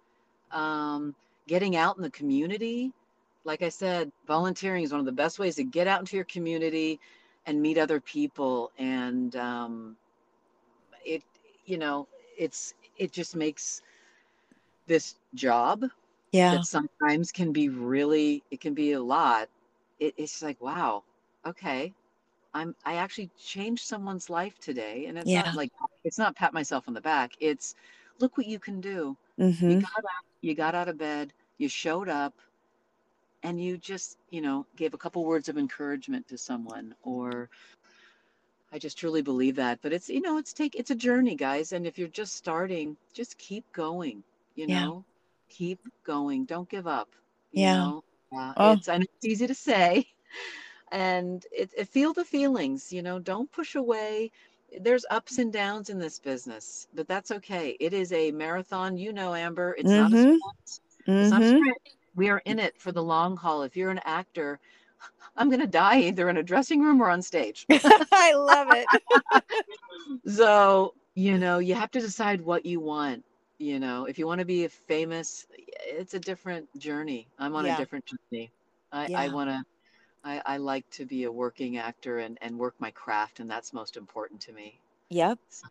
[0.52, 1.14] um,
[1.46, 2.92] getting out in the community.
[3.44, 6.24] Like I said, volunteering is one of the best ways to get out into your
[6.26, 7.00] community
[7.46, 8.70] and meet other people.
[8.78, 9.96] And um,
[11.04, 11.22] it,
[11.64, 13.82] you know, it's it just makes
[14.86, 15.84] this job
[16.32, 16.50] Yeah.
[16.50, 19.48] that sometimes can be really it can be a lot
[19.98, 21.02] it, it's like wow
[21.46, 21.94] okay
[22.54, 25.46] i'm i actually changed someone's life today and it's Yeah.
[25.46, 25.70] not like
[26.04, 27.74] it's not pat myself on the back it's
[28.20, 29.66] look what you can do Mm-hmm.
[29.66, 32.34] you got out you got out of bed you showed up
[33.42, 37.48] and you just you know gave a couple words of encouragement to someone or
[38.72, 41.72] i just truly believe that but it's you know it's take it's a journey guys
[41.72, 44.22] and if you're just starting just keep going
[44.54, 44.90] you Yeah.
[44.90, 45.04] know
[45.50, 47.08] keep going don't give up
[47.52, 47.90] you Yeah.
[47.90, 48.02] know
[48.38, 48.76] uh, Oh.
[48.76, 50.04] it's and it's easy to say
[50.92, 54.30] and it, it feel the feelings you know don't push away
[54.80, 59.12] there's ups and downs in this business but that's okay it is a marathon you
[59.12, 60.18] know amber it's not a Mhm.
[60.18, 60.80] sprint
[61.20, 61.46] it's not a Mm-hmm.
[61.46, 61.78] sprint.
[62.14, 63.62] We are in it for the long haul.
[63.62, 64.58] If you're an actor,
[65.36, 67.66] I'm going to die either in a dressing room or on stage.
[68.12, 68.90] I love it.
[70.26, 73.24] So, you know, you have to decide what you want.
[73.58, 75.46] You know, if you want to be a famous,
[75.86, 77.28] it's a different journey.
[77.38, 77.74] I'm on Yeah.
[77.74, 78.50] a different journey.
[78.92, 79.62] I, I want to,
[80.24, 83.72] I, I like to be a working actor and, and work my craft, and that's
[83.72, 84.78] most important to me.
[85.08, 85.38] Yep.
[85.48, 85.68] So,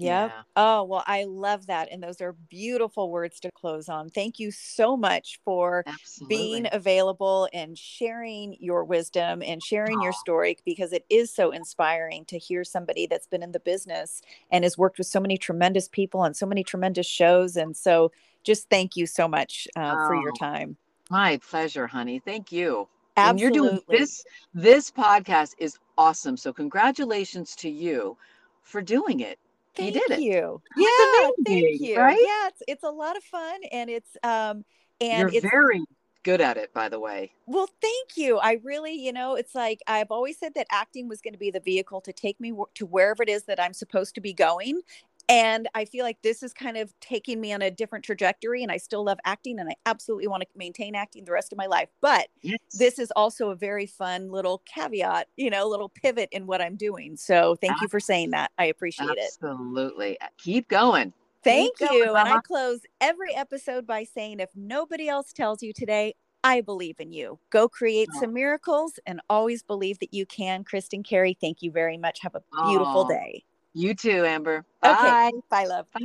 [0.00, 0.30] Yep.
[0.30, 1.88] yeah, Oh, well, I love that.
[1.90, 4.10] And those are beautiful words to close on.
[4.10, 5.84] Thank you so much for
[6.28, 12.24] being available and sharing your wisdom and sharing your story because it is so inspiring
[12.26, 14.22] to hear somebody that's been in the business
[14.52, 17.56] and has worked with so many tremendous people and so many tremendous shows.
[17.56, 18.12] And so
[18.44, 20.76] just thank you so much uh, for your Oh, time.
[21.10, 22.20] my pleasure, honey.
[22.20, 22.88] Thank you.
[23.18, 28.16] And you're doing this this podcast is awesome so congratulations to you
[28.62, 29.38] for doing it
[29.78, 30.62] you did it Thank you.
[30.76, 31.96] that's Yeah, thank you.
[31.96, 34.64] right Yeah, it's it's a lot of fun and it's um
[35.00, 35.82] and you're it's very
[36.24, 38.38] good at it by the way Well, thank you.
[38.38, 41.50] I really, you know, it's like I've always said that acting was going to be
[41.50, 44.82] the vehicle to take me to wherever it is that I'm supposed to be going.
[45.28, 48.62] And I feel like this is kind of taking me on a different trajectory.
[48.62, 51.58] And I still love acting and I absolutely want to maintain acting the rest of
[51.58, 51.88] my life.
[52.00, 56.46] But yes this is also a very fun little caveat, you know, little pivot in
[56.46, 57.16] what I'm doing.
[57.16, 58.50] So thank you for saying that.
[58.58, 59.30] I appreciate it.
[59.42, 61.12] absolutely uh, keep going
[61.44, 62.14] Thank keep going you.
[62.14, 66.14] And I close every episode by saying if nobody else tells you today,
[66.44, 67.38] I believe in you.
[67.50, 70.64] Go create oh, some miracles and always believe that you can.
[70.64, 72.20] Kristin Carey, thank you very much.
[72.20, 73.44] Have a beautiful oh day.
[73.74, 75.18] You too amber Okay.
[75.20, 75.86] bye Bye, love.
[75.94, 76.00] bye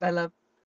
[0.00, 0.32] bye love